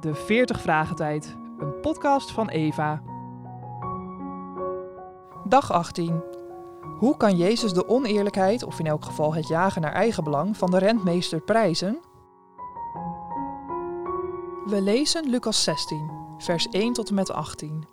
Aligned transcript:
De 0.00 0.14
40 0.14 0.60
Vragen 0.60 0.96
Tijd, 0.96 1.36
een 1.58 1.80
podcast 1.80 2.30
van 2.30 2.48
Eva. 2.48 3.02
Dag 5.44 5.72
18. 5.72 6.22
Hoe 6.98 7.16
kan 7.16 7.36
Jezus 7.36 7.72
de 7.72 7.88
oneerlijkheid, 7.88 8.62
of 8.62 8.78
in 8.78 8.86
elk 8.86 9.04
geval 9.04 9.34
het 9.34 9.48
jagen 9.48 9.82
naar 9.82 9.92
eigen 9.92 10.24
belang, 10.24 10.56
van 10.56 10.70
de 10.70 10.78
rentmeester 10.78 11.40
prijzen? 11.40 12.00
We 14.66 14.80
lezen 14.80 15.30
Lucas 15.30 15.62
16, 15.62 16.10
vers 16.38 16.68
1 16.68 16.92
tot 16.92 17.08
en 17.08 17.14
met 17.14 17.30
18. 17.30 17.86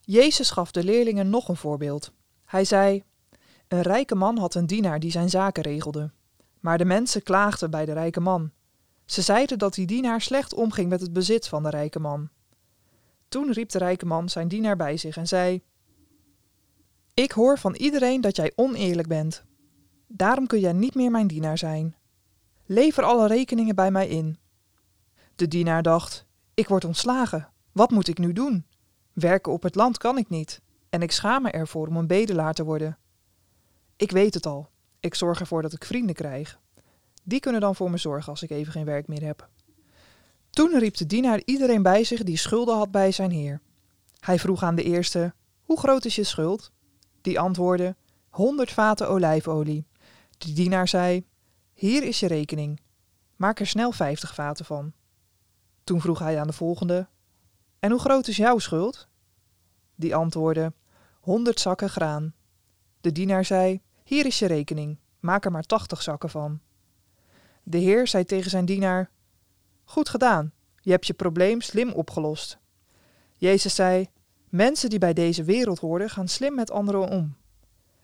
Jezus 0.00 0.50
gaf 0.50 0.70
de 0.70 0.84
leerlingen 0.84 1.30
nog 1.30 1.48
een 1.48 1.56
voorbeeld. 1.56 2.12
Hij 2.44 2.64
zei: 2.64 3.02
Een 3.68 3.82
rijke 3.82 4.14
man 4.14 4.38
had 4.38 4.54
een 4.54 4.66
dienaar 4.66 5.00
die 5.00 5.10
zijn 5.10 5.30
zaken 5.30 5.62
regelde. 5.62 6.10
Maar 6.60 6.78
de 6.78 6.84
mensen 6.84 7.22
klaagden 7.22 7.70
bij 7.70 7.84
de 7.84 7.92
rijke 7.92 8.20
man. 8.20 8.50
Ze 9.04 9.22
zeiden 9.22 9.58
dat 9.58 9.74
die 9.74 9.86
dienaar 9.86 10.20
slecht 10.20 10.54
omging 10.54 10.88
met 10.88 11.00
het 11.00 11.12
bezit 11.12 11.48
van 11.48 11.62
de 11.62 11.70
rijke 11.70 12.00
man. 12.00 12.28
Toen 13.28 13.52
riep 13.52 13.68
de 13.68 13.78
rijke 13.78 14.06
man 14.06 14.28
zijn 14.28 14.48
dienaar 14.48 14.76
bij 14.76 14.96
zich 14.96 15.16
en 15.16 15.26
zei: 15.26 15.62
Ik 17.14 17.32
hoor 17.32 17.58
van 17.58 17.74
iedereen 17.74 18.20
dat 18.20 18.36
jij 18.36 18.52
oneerlijk 18.54 19.08
bent. 19.08 19.44
Daarom 20.06 20.46
kun 20.46 20.60
jij 20.60 20.72
niet 20.72 20.94
meer 20.94 21.10
mijn 21.10 21.26
dienaar 21.26 21.58
zijn. 21.58 21.94
Lever 22.66 23.04
alle 23.04 23.26
rekeningen 23.26 23.74
bij 23.74 23.90
mij 23.90 24.08
in. 24.08 24.38
De 25.34 25.48
dienaar 25.48 25.82
dacht: 25.82 26.26
Ik 26.54 26.68
word 26.68 26.84
ontslagen. 26.84 27.48
Wat 27.72 27.90
moet 27.90 28.08
ik 28.08 28.18
nu 28.18 28.32
doen? 28.32 28.66
Werken 29.12 29.52
op 29.52 29.62
het 29.62 29.74
land 29.74 29.98
kan 29.98 30.18
ik 30.18 30.28
niet, 30.28 30.60
en 30.88 31.02
ik 31.02 31.12
schaam 31.12 31.42
me 31.42 31.50
ervoor 31.50 31.86
om 31.86 31.96
een 31.96 32.06
bedelaar 32.06 32.54
te 32.54 32.64
worden. 32.64 32.98
Ik 33.96 34.10
weet 34.10 34.34
het 34.34 34.46
al. 34.46 34.70
Ik 35.00 35.14
zorg 35.14 35.40
ervoor 35.40 35.62
dat 35.62 35.72
ik 35.72 35.84
vrienden 35.84 36.14
krijg. 36.14 36.60
Die 37.22 37.40
kunnen 37.40 37.60
dan 37.60 37.74
voor 37.74 37.90
me 37.90 37.96
zorgen 37.96 38.30
als 38.30 38.42
ik 38.42 38.50
even 38.50 38.72
geen 38.72 38.84
werk 38.84 39.08
meer 39.08 39.24
heb. 39.24 39.48
Toen 40.50 40.78
riep 40.78 40.96
de 40.96 41.06
dienaar 41.06 41.42
iedereen 41.44 41.82
bij 41.82 42.04
zich 42.04 42.22
die 42.22 42.36
schulden 42.36 42.76
had 42.76 42.90
bij 42.90 43.12
zijn 43.12 43.30
heer. 43.30 43.60
Hij 44.20 44.38
vroeg 44.38 44.62
aan 44.62 44.74
de 44.74 44.82
eerste: 44.82 45.34
Hoe 45.62 45.78
groot 45.78 46.04
is 46.04 46.14
je 46.14 46.24
schuld? 46.24 46.70
Die 47.20 47.40
antwoordde: 47.40 47.96
Honderd 48.30 48.70
vaten 48.70 49.08
olijfolie. 49.08 49.86
De 50.38 50.52
dienaar 50.52 50.88
zei: 50.88 51.26
Hier 51.74 52.02
is 52.02 52.20
je 52.20 52.26
rekening. 52.26 52.80
Maak 53.36 53.60
er 53.60 53.66
snel 53.66 53.92
vijftig 53.92 54.34
vaten 54.34 54.64
van. 54.64 54.92
Toen 55.84 56.00
vroeg 56.00 56.18
hij 56.18 56.40
aan 56.40 56.46
de 56.46 56.52
volgende: 56.52 57.08
En 57.78 57.90
hoe 57.90 58.00
groot 58.00 58.28
is 58.28 58.36
jouw 58.36 58.58
schuld? 58.58 59.08
Die 59.94 60.14
antwoordde: 60.14 60.72
Honderd 61.20 61.60
zakken 61.60 61.90
graan. 61.90 62.34
De 63.00 63.12
dienaar 63.12 63.44
zei: 63.44 63.80
Hier 64.04 64.26
is 64.26 64.38
je 64.38 64.46
rekening. 64.46 64.98
Maak 65.20 65.44
er 65.44 65.50
maar 65.50 65.66
tachtig 65.66 66.02
zakken 66.02 66.30
van. 66.30 66.60
De 67.62 67.78
heer 67.78 68.06
zei 68.06 68.24
tegen 68.24 68.50
zijn 68.50 68.64
dienaar: 68.64 69.10
Goed 69.84 70.08
gedaan, 70.08 70.52
je 70.80 70.90
hebt 70.90 71.06
je 71.06 71.14
probleem 71.14 71.60
slim 71.60 71.92
opgelost. 71.92 72.58
Jezus 73.36 73.74
zei: 73.74 74.08
Mensen 74.48 74.90
die 74.90 74.98
bij 74.98 75.12
deze 75.12 75.44
wereld 75.44 75.78
horen, 75.78 76.10
gaan 76.10 76.28
slim 76.28 76.54
met 76.54 76.70
anderen 76.70 77.08
om. 77.08 77.36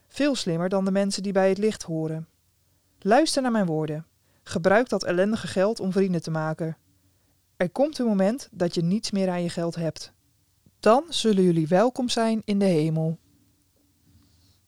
Veel 0.09 0.35
slimmer 0.35 0.69
dan 0.69 0.85
de 0.85 0.91
mensen 0.91 1.23
die 1.23 1.33
bij 1.33 1.49
het 1.49 1.59
licht 1.59 1.83
horen. 1.83 2.29
Luister 2.99 3.43
naar 3.43 3.51
mijn 3.51 3.67
woorden. 3.67 4.07
Gebruik 4.43 4.89
dat 4.89 5.05
ellendige 5.05 5.47
geld 5.47 5.81
om 5.81 5.93
vrienden 5.93 6.23
te 6.23 6.31
maken. 6.31 6.77
Er 7.57 7.71
komt 7.71 7.99
een 7.99 8.07
moment 8.07 8.49
dat 8.53 8.75
je 8.75 8.83
niets 8.83 9.11
meer 9.11 9.29
aan 9.29 9.43
je 9.43 9.49
geld 9.49 9.75
hebt. 9.75 10.13
Dan 10.81 11.05
zullen 11.09 11.43
jullie 11.43 11.69
welkom 11.69 12.09
zijn 12.09 12.43
in 12.45 12.59
de 12.59 12.65
hemel. 12.65 13.19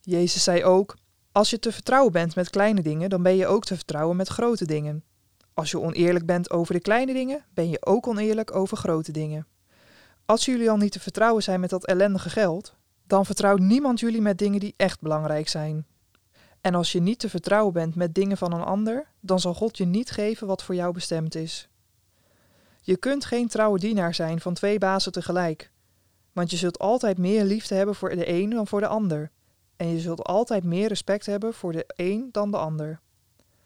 Jezus 0.01 0.43
zei 0.43 0.63
ook: 0.63 0.97
Als 1.31 1.49
je 1.49 1.59
te 1.59 1.71
vertrouwen 1.71 2.11
bent 2.11 2.35
met 2.35 2.49
kleine 2.49 2.81
dingen, 2.81 3.09
dan 3.09 3.23
ben 3.23 3.35
je 3.35 3.47
ook 3.47 3.63
te 3.65 3.75
vertrouwen 3.75 4.15
met 4.15 4.27
grote 4.27 4.65
dingen. 4.65 5.03
Als 5.53 5.71
je 5.71 5.79
oneerlijk 5.79 6.25
bent 6.25 6.51
over 6.51 6.73
de 6.73 6.79
kleine 6.79 7.13
dingen, 7.13 7.45
ben 7.53 7.69
je 7.69 7.85
ook 7.85 8.07
oneerlijk 8.07 8.55
over 8.55 8.77
grote 8.77 9.11
dingen. 9.11 9.47
Als 10.25 10.45
jullie 10.45 10.69
al 10.69 10.77
niet 10.77 10.91
te 10.91 10.99
vertrouwen 10.99 11.43
zijn 11.43 11.59
met 11.59 11.69
dat 11.69 11.85
ellendige 11.85 12.29
geld, 12.29 12.75
dan 13.07 13.25
vertrouwt 13.25 13.59
niemand 13.59 13.99
jullie 13.99 14.21
met 14.21 14.37
dingen 14.37 14.59
die 14.59 14.73
echt 14.77 15.01
belangrijk 15.01 15.47
zijn. 15.47 15.85
En 16.61 16.75
als 16.75 16.91
je 16.91 17.01
niet 17.01 17.19
te 17.19 17.29
vertrouwen 17.29 17.73
bent 17.73 17.95
met 17.95 18.15
dingen 18.15 18.37
van 18.37 18.53
een 18.53 18.63
ander, 18.63 19.07
dan 19.19 19.39
zal 19.39 19.53
God 19.53 19.77
je 19.77 19.85
niet 19.85 20.11
geven 20.11 20.47
wat 20.47 20.63
voor 20.63 20.75
jou 20.75 20.93
bestemd 20.93 21.35
is. 21.35 21.69
Je 22.81 22.97
kunt 22.97 23.25
geen 23.25 23.47
trouwe 23.47 23.79
dienaar 23.79 24.13
zijn 24.13 24.41
van 24.41 24.53
twee 24.53 24.77
bazen 24.77 25.11
tegelijk, 25.11 25.71
want 26.31 26.51
je 26.51 26.57
zult 26.57 26.79
altijd 26.79 27.17
meer 27.17 27.43
liefde 27.43 27.75
hebben 27.75 27.95
voor 27.95 28.09
de 28.09 28.29
een 28.29 28.49
dan 28.49 28.67
voor 28.67 28.79
de 28.79 28.87
ander, 28.87 29.31
en 29.81 29.87
je 29.87 29.99
zult 29.99 30.23
altijd 30.23 30.63
meer 30.63 30.87
respect 30.87 31.25
hebben 31.25 31.53
voor 31.53 31.71
de 31.71 31.85
een 31.95 32.29
dan 32.31 32.51
de 32.51 32.57
ander. 32.57 32.99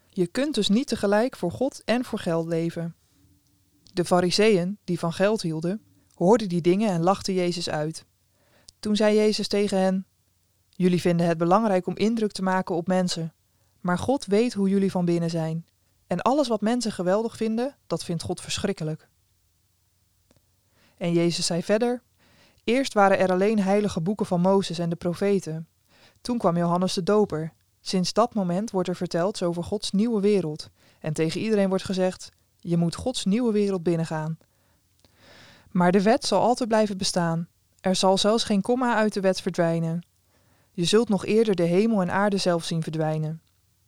Je 0.08 0.26
kunt 0.26 0.54
dus 0.54 0.68
niet 0.68 0.86
tegelijk 0.86 1.36
voor 1.36 1.50
God 1.50 1.82
en 1.84 2.04
voor 2.04 2.18
geld 2.18 2.46
leven. 2.46 2.94
De 3.92 4.04
Fariseeën, 4.04 4.78
die 4.84 4.98
van 4.98 5.12
geld 5.12 5.42
hielden, 5.42 5.82
hoorden 6.14 6.48
die 6.48 6.60
dingen 6.60 6.90
en 6.90 7.02
lachten 7.02 7.34
Jezus 7.34 7.70
uit. 7.70 8.04
Toen 8.80 8.96
zei 8.96 9.16
Jezus 9.16 9.48
tegen 9.48 9.78
hen: 9.78 10.06
Jullie 10.70 11.00
vinden 11.00 11.26
het 11.26 11.38
belangrijk 11.38 11.86
om 11.86 11.96
indruk 11.96 12.32
te 12.32 12.42
maken 12.42 12.74
op 12.74 12.86
mensen, 12.86 13.34
maar 13.80 13.98
God 13.98 14.26
weet 14.26 14.54
hoe 14.54 14.68
jullie 14.68 14.90
van 14.90 15.04
binnen 15.04 15.30
zijn. 15.30 15.66
En 16.06 16.22
alles 16.22 16.48
wat 16.48 16.60
mensen 16.60 16.92
geweldig 16.92 17.36
vinden, 17.36 17.76
dat 17.86 18.04
vindt 18.04 18.22
God 18.22 18.40
verschrikkelijk. 18.40 19.08
En 20.96 21.12
Jezus 21.12 21.46
zei 21.46 21.62
verder: 21.62 22.02
Eerst 22.64 22.94
waren 22.94 23.18
er 23.18 23.30
alleen 23.30 23.58
heilige 23.58 24.00
boeken 24.00 24.26
van 24.26 24.40
Mozes 24.40 24.78
en 24.78 24.90
de 24.90 24.96
profeten. 24.96 25.68
Toen 26.26 26.38
kwam 26.38 26.56
Johannes 26.56 26.94
de 26.94 27.02
Doper. 27.02 27.52
Sinds 27.80 28.12
dat 28.12 28.34
moment 28.34 28.70
wordt 28.70 28.88
er 28.88 28.96
verteld 28.96 29.42
over 29.42 29.64
Gods 29.64 29.90
nieuwe 29.90 30.20
wereld. 30.20 30.70
En 31.00 31.12
tegen 31.12 31.40
iedereen 31.40 31.68
wordt 31.68 31.84
gezegd: 31.84 32.30
Je 32.60 32.76
moet 32.76 32.94
Gods 32.94 33.24
nieuwe 33.24 33.52
wereld 33.52 33.82
binnengaan. 33.82 34.38
Maar 35.70 35.92
de 35.92 36.02
wet 36.02 36.24
zal 36.24 36.40
altijd 36.40 36.68
blijven 36.68 36.98
bestaan. 36.98 37.48
Er 37.80 37.96
zal 37.96 38.18
zelfs 38.18 38.44
geen 38.44 38.60
komma 38.60 38.94
uit 38.94 39.12
de 39.12 39.20
wet 39.20 39.40
verdwijnen. 39.40 40.06
Je 40.72 40.84
zult 40.84 41.08
nog 41.08 41.24
eerder 41.24 41.54
de 41.54 41.62
hemel 41.62 42.00
en 42.00 42.10
aarde 42.10 42.36
zelf 42.36 42.64
zien 42.64 42.82
verdwijnen. 42.82 43.42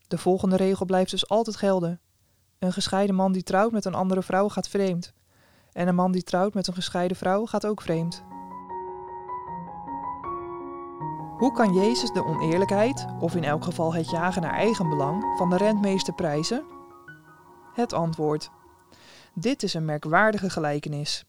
De 0.09 0.19
volgende 0.19 0.57
regel 0.57 0.87
blijft 0.87 1.11
dus 1.11 1.29
altijd 1.29 1.57
gelden. 1.57 2.01
Een 2.59 2.73
gescheiden 2.73 3.15
man 3.15 3.33
die 3.33 3.43
trouwt 3.43 3.73
met 3.73 3.85
een 3.85 3.95
andere 3.95 4.23
vrouw 4.23 4.49
gaat 4.49 4.69
vreemd. 4.69 5.13
En 5.73 5.89
een 5.89 5.95
man 5.95 6.13
die 6.13 6.23
trouwt 6.23 6.55
met 6.55 6.67
een 6.67 6.75
gescheiden 6.75 7.17
vrouw 7.17 7.47
gaat 7.47 7.67
ook 7.67 7.81
vreemd. 7.81 8.23
Hoe 11.39 11.53
kan 11.53 11.75
Jezus 11.75 12.13
de 12.13 12.25
oneerlijkheid, 12.25 13.07
of 13.21 13.35
in 13.35 13.45
elk 13.45 13.65
geval 13.65 13.95
het 13.95 14.11
jagen 14.11 14.43
naar 14.43 14.55
eigen 14.55 14.89
belang, 14.89 15.37
van 15.37 15.51
de 15.51 15.57
rentmeester 15.57 16.15
prijzen? 16.15 16.65
Het 17.75 17.93
antwoord. 17.93 18.51
Dit 19.35 19.63
is 19.63 19.75
een 19.75 19.85
merkwaardige 19.85 20.51
gelijkenis. 20.51 21.25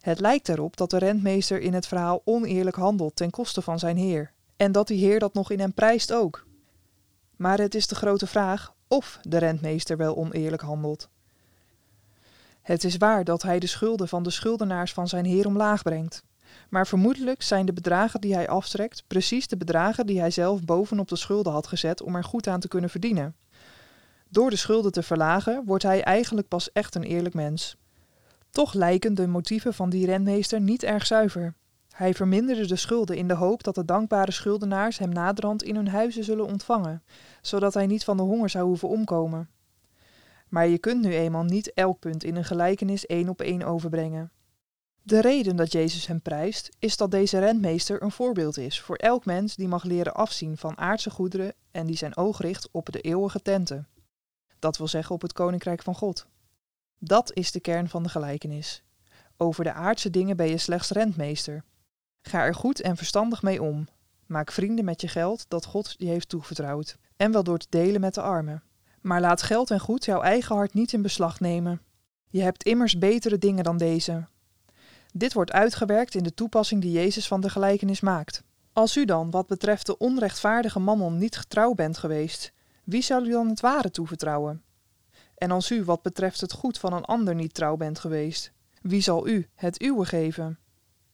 Het 0.00 0.20
lijkt 0.20 0.48
erop 0.48 0.76
dat 0.76 0.90
de 0.90 0.98
rentmeester 0.98 1.60
in 1.60 1.74
het 1.74 1.86
verhaal 1.86 2.22
oneerlijk 2.24 2.76
handelt 2.76 3.16
ten 3.16 3.30
koste 3.30 3.62
van 3.62 3.78
zijn 3.78 3.96
heer, 3.96 4.32
en 4.56 4.72
dat 4.72 4.86
die 4.86 4.98
heer 4.98 5.18
dat 5.18 5.34
nog 5.34 5.50
in 5.50 5.60
hem 5.60 5.74
prijst 5.74 6.12
ook. 6.12 6.46
Maar 7.36 7.58
het 7.58 7.74
is 7.74 7.86
de 7.86 7.94
grote 7.94 8.26
vraag 8.26 8.74
of 8.88 9.18
de 9.22 9.38
rentmeester 9.38 9.96
wel 9.96 10.16
oneerlijk 10.16 10.62
handelt. 10.62 11.08
Het 12.62 12.84
is 12.84 12.96
waar 12.96 13.24
dat 13.24 13.42
hij 13.42 13.58
de 13.58 13.66
schulden 13.66 14.08
van 14.08 14.22
de 14.22 14.30
schuldenaars 14.30 14.92
van 14.92 15.08
zijn 15.08 15.24
heer 15.24 15.46
omlaag 15.46 15.82
brengt. 15.82 16.24
Maar 16.68 16.86
vermoedelijk 16.86 17.42
zijn 17.42 17.66
de 17.66 17.72
bedragen 17.72 18.20
die 18.20 18.34
hij 18.34 18.48
aftrekt 18.48 19.04
precies 19.06 19.46
de 19.46 19.56
bedragen 19.56 20.06
die 20.06 20.20
hij 20.20 20.30
zelf 20.30 20.64
bovenop 20.64 21.08
de 21.08 21.16
schulden 21.16 21.52
had 21.52 21.66
gezet 21.66 22.02
om 22.02 22.16
er 22.16 22.24
goed 22.24 22.46
aan 22.46 22.60
te 22.60 22.68
kunnen 22.68 22.90
verdienen. 22.90 23.36
Door 24.28 24.50
de 24.50 24.56
schulden 24.56 24.92
te 24.92 25.02
verlagen 25.02 25.62
wordt 25.64 25.82
hij 25.82 26.02
eigenlijk 26.02 26.48
pas 26.48 26.72
echt 26.72 26.94
een 26.94 27.02
eerlijk 27.02 27.34
mens. 27.34 27.76
Toch 28.50 28.72
lijken 28.72 29.14
de 29.14 29.26
motieven 29.26 29.74
van 29.74 29.90
die 29.90 30.06
rentmeester 30.06 30.60
niet 30.60 30.82
erg 30.82 31.06
zuiver. 31.06 31.54
Hij 31.90 32.14
verminderde 32.14 32.66
de 32.66 32.76
schulden 32.76 33.16
in 33.16 33.28
de 33.28 33.34
hoop 33.34 33.62
dat 33.62 33.74
de 33.74 33.84
dankbare 33.84 34.32
schuldenaars 34.32 34.98
hem 34.98 35.08
naderhand 35.08 35.62
in 35.62 35.76
hun 35.76 35.88
huizen 35.88 36.24
zullen 36.24 36.46
ontvangen, 36.46 37.02
zodat 37.42 37.74
hij 37.74 37.86
niet 37.86 38.04
van 38.04 38.16
de 38.16 38.22
honger 38.22 38.50
zou 38.50 38.64
hoeven 38.64 38.88
omkomen. 38.88 39.48
Maar 40.48 40.68
je 40.68 40.78
kunt 40.78 41.02
nu 41.02 41.14
eenmaal 41.14 41.44
niet 41.44 41.72
elk 41.72 41.98
punt 41.98 42.24
in 42.24 42.36
een 42.36 42.44
gelijkenis 42.44 43.06
één 43.06 43.28
op 43.28 43.40
één 43.40 43.62
overbrengen. 43.62 44.30
De 45.06 45.20
reden 45.20 45.56
dat 45.56 45.72
Jezus 45.72 46.06
hem 46.06 46.20
prijst, 46.20 46.70
is 46.78 46.96
dat 46.96 47.10
deze 47.10 47.38
rentmeester 47.38 48.02
een 48.02 48.10
voorbeeld 48.10 48.58
is 48.58 48.80
voor 48.80 48.96
elk 48.96 49.24
mens 49.24 49.56
die 49.56 49.68
mag 49.68 49.84
leren 49.84 50.14
afzien 50.14 50.56
van 50.56 50.78
aardse 50.78 51.10
goederen 51.10 51.54
en 51.70 51.86
die 51.86 51.96
zijn 51.96 52.16
oog 52.16 52.40
richt 52.40 52.68
op 52.70 52.92
de 52.92 53.00
eeuwige 53.00 53.42
tenten. 53.42 53.88
Dat 54.58 54.76
wil 54.76 54.88
zeggen 54.88 55.14
op 55.14 55.22
het 55.22 55.32
koninkrijk 55.32 55.82
van 55.82 55.94
God. 55.94 56.26
Dat 56.98 57.34
is 57.34 57.52
de 57.52 57.60
kern 57.60 57.88
van 57.88 58.02
de 58.02 58.08
gelijkenis. 58.08 58.82
Over 59.36 59.64
de 59.64 59.72
aardse 59.72 60.10
dingen 60.10 60.36
ben 60.36 60.48
je 60.48 60.58
slechts 60.58 60.90
rentmeester. 60.90 61.64
Ga 62.22 62.42
er 62.42 62.54
goed 62.54 62.80
en 62.80 62.96
verstandig 62.96 63.42
mee 63.42 63.62
om. 63.62 63.88
Maak 64.26 64.52
vrienden 64.52 64.84
met 64.84 65.00
je 65.00 65.08
geld 65.08 65.44
dat 65.48 65.64
God 65.64 65.94
je 65.98 66.06
heeft 66.06 66.28
toevertrouwd, 66.28 66.96
en 67.16 67.32
wel 67.32 67.42
door 67.42 67.58
te 67.58 67.66
delen 67.68 68.00
met 68.00 68.14
de 68.14 68.22
armen. 68.22 68.62
Maar 69.00 69.20
laat 69.20 69.42
geld 69.42 69.70
en 69.70 69.80
goed 69.80 70.04
jouw 70.04 70.20
eigen 70.20 70.56
hart 70.56 70.74
niet 70.74 70.92
in 70.92 71.02
beslag 71.02 71.40
nemen. 71.40 71.80
Je 72.28 72.42
hebt 72.42 72.64
immers 72.64 72.98
betere 72.98 73.38
dingen 73.38 73.64
dan 73.64 73.76
deze. 73.76 74.26
Dit 75.16 75.32
wordt 75.32 75.52
uitgewerkt 75.52 76.14
in 76.14 76.22
de 76.22 76.34
toepassing 76.34 76.80
die 76.82 76.90
Jezus 76.90 77.26
van 77.26 77.40
de 77.40 77.50
gelijkenis 77.50 78.00
maakt. 78.00 78.42
Als 78.72 78.96
u 78.96 79.04
dan, 79.04 79.30
wat 79.30 79.46
betreft 79.46 79.86
de 79.86 79.98
onrechtvaardige 79.98 80.78
mammon, 80.78 81.18
niet 81.18 81.36
getrouw 81.36 81.72
bent 81.74 81.98
geweest, 81.98 82.52
wie 82.84 83.02
zal 83.02 83.24
u 83.24 83.30
dan 83.30 83.48
het 83.48 83.60
ware 83.60 83.90
toevertrouwen? 83.90 84.62
En 85.34 85.50
als 85.50 85.70
u 85.70 85.84
wat 85.84 86.02
betreft 86.02 86.40
het 86.40 86.52
goed 86.52 86.78
van 86.78 86.92
een 86.92 87.04
ander 87.04 87.34
niet 87.34 87.54
trouw 87.54 87.76
bent 87.76 87.98
geweest, 87.98 88.52
wie 88.82 89.00
zal 89.00 89.28
u 89.28 89.48
het 89.54 89.82
uwe 89.82 90.04
geven? 90.04 90.58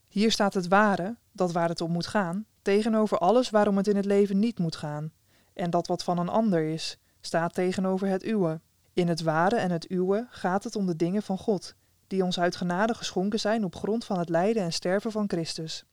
Hier 0.08 0.30
staat 0.30 0.54
het 0.54 0.68
ware, 0.68 1.16
dat 1.32 1.52
waar 1.52 1.68
het 1.68 1.80
om 1.80 1.90
moet 1.90 2.06
gaan, 2.06 2.46
tegenover 2.62 3.18
alles 3.18 3.50
waarom 3.50 3.76
het 3.76 3.88
in 3.88 3.96
het 3.96 4.04
leven 4.04 4.38
niet 4.38 4.58
moet 4.58 4.76
gaan. 4.76 5.12
En 5.52 5.70
dat 5.70 5.86
wat 5.86 6.04
van 6.04 6.18
een 6.18 6.28
ander 6.28 6.62
is, 6.62 6.98
staat 7.20 7.54
tegenover 7.54 8.08
het 8.08 8.24
uwe. 8.24 8.60
In 8.92 9.08
het 9.08 9.22
ware 9.22 9.56
en 9.56 9.70
het 9.70 9.90
uwe 9.90 10.26
gaat 10.30 10.64
het 10.64 10.76
om 10.76 10.86
de 10.86 10.96
dingen 10.96 11.22
van 11.22 11.38
God, 11.38 11.74
die 12.10 12.24
ons 12.24 12.40
uit 12.40 12.56
genade 12.56 12.94
geschonken 12.94 13.40
zijn 13.40 13.64
op 13.64 13.76
grond 13.76 14.04
van 14.04 14.18
het 14.18 14.28
lijden 14.28 14.62
en 14.62 14.72
sterven 14.72 15.12
van 15.12 15.28
Christus. 15.28 15.84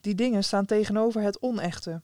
Die 0.00 0.14
dingen 0.14 0.44
staan 0.44 0.66
tegenover 0.66 1.22
het 1.22 1.42
onechte, 1.42 2.02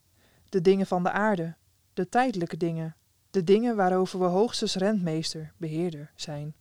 de 0.48 0.60
dingen 0.60 0.86
van 0.86 1.02
de 1.02 1.10
aarde, 1.10 1.56
de 1.94 2.08
tijdelijke 2.08 2.56
dingen, 2.56 2.96
de 3.30 3.44
dingen 3.44 3.76
waarover 3.76 4.18
we 4.18 4.24
hoogstens 4.24 4.74
rentmeester, 4.74 5.52
beheerder 5.56 6.12
zijn. 6.16 6.54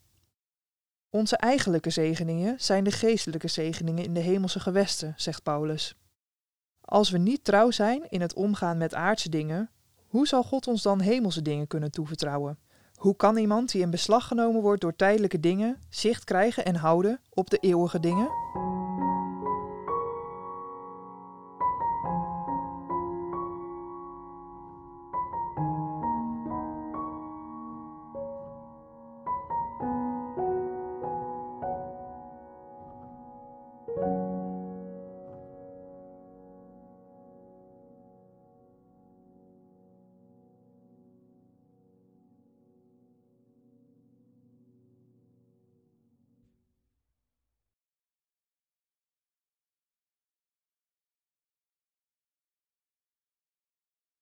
Onze 1.10 1.38
eigenlijke 1.38 1.90
zegeningen 1.90 2.60
zijn 2.60 2.84
de 2.84 2.92
geestelijke 2.92 3.48
zegeningen 3.48 4.04
in 4.04 4.14
de 4.14 4.20
hemelse 4.20 4.60
gewesten, 4.60 5.14
zegt 5.18 5.44
Paulus. 5.44 5.96
Als 6.82 7.10
we 7.10 7.18
niet 7.18 7.44
trouw 7.44 7.72
zijn 7.72 8.10
in 8.10 8.22
het 8.22 8.34
omgaan 8.34 8.78
met 8.78 8.94
aardse 8.94 9.30
dingen, 9.30 9.70
hoe 10.08 10.28
zal 10.28 10.44
God 10.44 10.68
ons 10.68 10.82
dan 10.82 11.02
hemelse 11.02 11.42
dingen 11.42 11.68
kunnen 11.68 11.92
toevertrouwen? 11.92 12.58
Hoe 13.06 13.16
kan 13.16 13.38
iemand 13.38 13.72
die 13.72 13.82
in 13.82 13.90
beslag 13.90 14.28
genomen 14.28 14.62
wordt 14.62 14.82
door 14.82 14.96
tijdelijke 14.96 15.40
dingen 15.40 15.78
zicht 15.90 16.24
krijgen 16.24 16.66
en 16.66 16.76
houden 16.76 17.20
op 17.30 17.50
de 17.50 17.58
eeuwige 17.58 18.00
dingen? 18.00 18.30